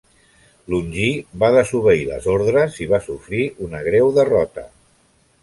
[0.73, 1.09] Longí
[1.43, 4.67] va desobeir les ordres i va sofrir una greu derrota.